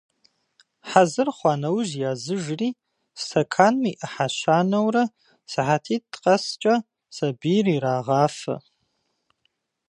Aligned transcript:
Хьэзыр 0.89 1.29
хъуа 1.37 1.53
нэужь 1.61 1.93
языжри, 2.11 2.69
стэканым 3.21 3.83
и 3.91 3.93
ӏыхьэ 3.99 4.27
щанэурэ 4.37 5.03
сыхьэтитӏ 5.51 6.17
къэскӏэ 6.23 6.73
сабийр 7.15 7.67
ирагъафэ. 7.75 8.55